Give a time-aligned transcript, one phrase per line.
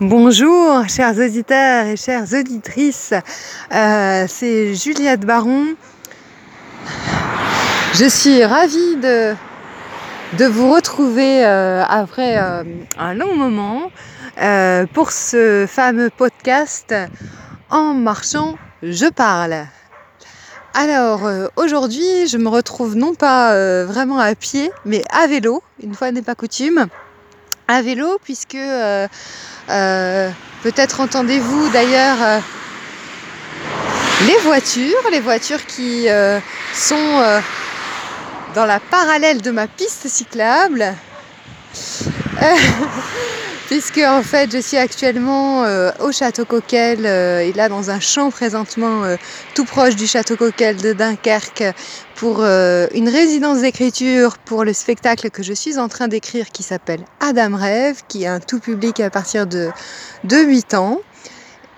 [0.00, 3.12] Bonjour chers auditeurs et chères auditrices,
[3.74, 5.74] euh, c'est Juliette Baron.
[7.92, 9.36] Je suis ravie de,
[10.46, 12.64] vous retrouver euh, après euh,
[12.96, 13.90] un long moment
[14.94, 16.94] pour ce fameux podcast
[17.68, 19.66] En marchant, je parle.
[20.72, 26.12] Alors aujourd'hui, je me retrouve non pas vraiment à pied, mais à vélo, une fois
[26.12, 26.88] n'est pas coutume
[27.68, 29.08] à vélo puisque euh,
[29.68, 30.30] euh,
[30.62, 32.38] peut-être entendez-vous d'ailleurs euh,
[34.26, 36.06] les voitures, les voitures qui
[36.72, 37.40] sont
[38.54, 40.94] dans la parallèle de ma piste cyclable.
[43.66, 48.00] puisque en fait je suis actuellement euh, au château Coquel euh, et là dans un
[48.00, 49.16] champ présentement euh,
[49.54, 51.64] tout proche du château Coquel de Dunkerque
[52.14, 57.00] pour une résidence d'écriture pour le spectacle que je suis en train d'écrire qui s'appelle
[57.20, 59.68] Adam Rêve qui est un tout public à partir de,
[60.24, 61.02] de 8 ans.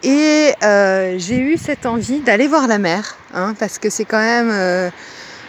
[0.04, 4.92] Et j'ai eu cette envie d'aller voir la mer hein, parce que c'est quand même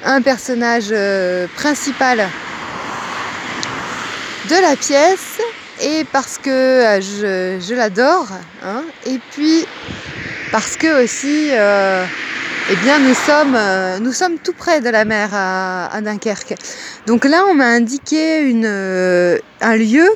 [0.03, 0.91] un personnage
[1.55, 2.27] principal
[4.49, 5.28] de la pièce
[5.81, 8.27] et parce que euh, je, l'adore,
[8.63, 9.65] hein, et puis
[10.51, 12.03] parce que aussi, euh,
[12.71, 16.55] eh bien, nous sommes, euh, nous sommes tout près de la mer à, Dunkerque.
[17.07, 20.07] Donc là, on m'a indiqué une, un lieu,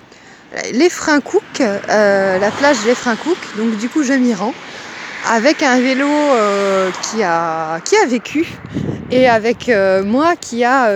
[0.73, 0.89] les
[1.23, 3.38] Cook, la plage des Cook.
[3.58, 4.53] Donc du coup, je m'y rends
[5.31, 6.09] avec un vélo
[7.02, 8.45] qui, a, qui a vécu
[9.09, 9.72] et avec
[10.03, 10.92] moi qui a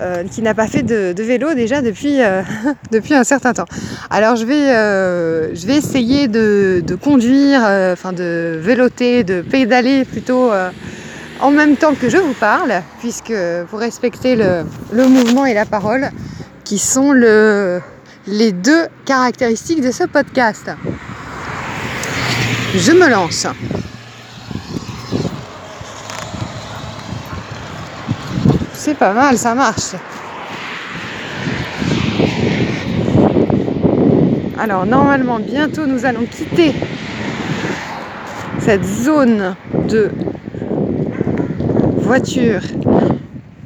[0.00, 2.42] euh, qui n'a pas fait de, vélo déjà depuis, euh,
[2.92, 3.66] depuis un certain temps.
[4.10, 10.50] Alors je vais, euh, je vais essayer de, conduire, enfin de véloter, de pédaler plutôt
[11.40, 15.66] en même temps que je vous parle, puisque vous respectez le, le mouvement et la
[15.66, 16.10] parole,
[16.64, 17.80] qui sont le,
[18.26, 20.70] les deux caractéristiques de ce podcast.
[22.74, 23.46] Je me lance.
[28.88, 29.96] C'est pas mal, ça marche.
[34.58, 36.72] Alors normalement, bientôt nous allons quitter
[38.60, 39.56] cette zone
[39.90, 40.10] de
[41.98, 42.62] voitures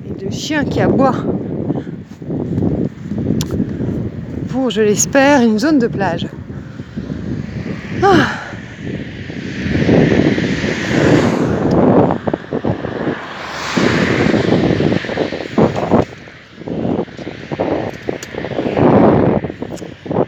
[0.08, 1.24] et de chiens qui aboient
[4.48, 6.26] pour, je l'espère, une zone de plage.
[8.02, 8.51] Ah.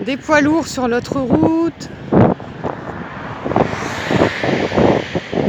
[0.04, 1.88] Des poids lourds sur l'autre route,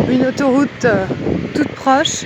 [0.09, 1.05] une autoroute euh,
[1.53, 2.23] toute proche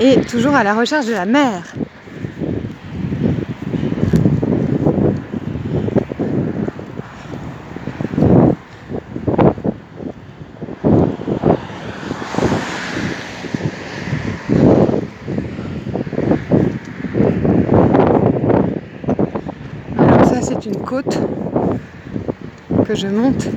[0.00, 1.62] et toujours à la recherche de la mer.
[20.88, 21.18] Côte
[22.86, 23.48] que je monte.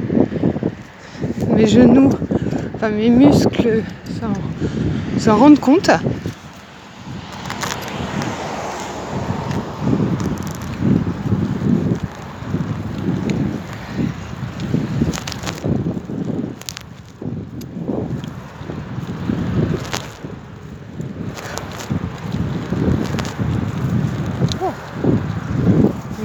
[1.55, 2.09] Mes genoux,
[2.75, 3.83] enfin mes muscles
[5.19, 5.91] s'en rendent compte.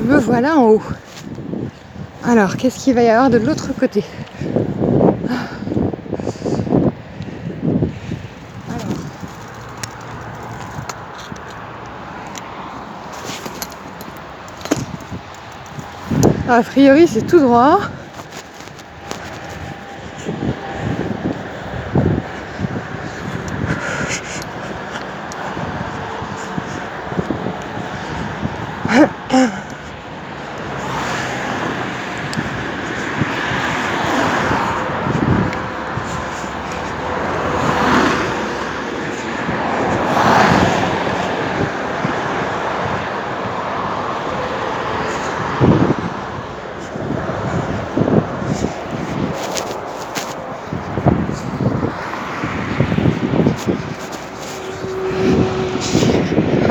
[0.07, 0.83] me voilà en haut.
[2.25, 4.03] Alors, qu'est-ce qu'il va y avoir de l'autre côté
[16.49, 17.81] A priori, c'est tout droit.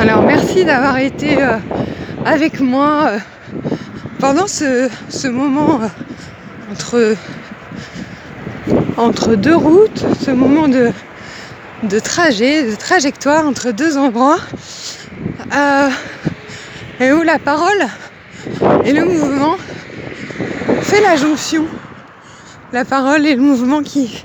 [0.07, 0.21] Alors
[0.63, 1.57] d'avoir été euh,
[2.23, 3.19] avec moi euh,
[4.19, 5.87] pendant ce, moment euh,
[6.71, 7.15] entre,
[8.95, 10.91] entre deux routes, ce moment de,
[11.83, 14.39] de trajet, de trajectoire entre deux endroits,
[16.99, 17.87] et où la parole
[18.85, 19.57] et le mouvement
[20.81, 21.65] fait la jonction.
[22.71, 24.23] La parole et le mouvement qui,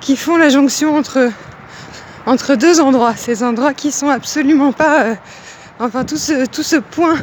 [0.00, 1.30] qui font la jonction entre,
[2.26, 3.14] entre deux endroits.
[3.16, 5.16] Ces endroits qui sont absolument pas.
[5.78, 7.16] Enfin, tout ce, tout ce point,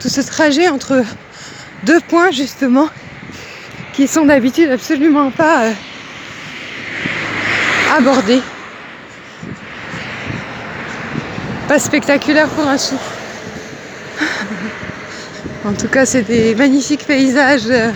[0.00, 1.02] tout ce trajet entre
[1.84, 2.88] deux points, justement,
[3.92, 5.72] qui sont d'habitude absolument pas euh,
[7.96, 8.42] abordés.
[11.68, 12.96] Pas spectaculaire pour un sou.
[15.64, 17.90] En tout cas, c'est des magnifiques paysages euh,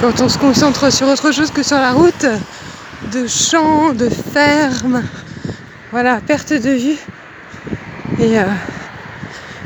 [0.00, 2.26] quand on se concentre sur autre chose que sur la route,
[3.12, 5.02] de champs, de fermes,
[5.92, 6.96] voilà, perte de vue.
[8.20, 8.44] Et euh,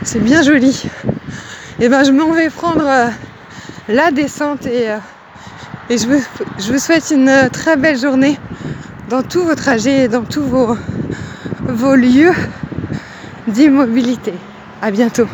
[0.05, 0.85] c'est bien joli.
[1.81, 3.09] Et ben je m'en vais prendre euh,
[3.89, 4.89] la descente et,
[5.91, 6.21] vous,
[6.59, 8.39] je vous souhaite une très belle journée
[9.11, 10.77] dans tous vos trajets et dans tous vos,
[11.61, 12.35] vos lieux
[13.49, 14.33] d'immobilité.
[14.81, 15.27] À bientôt.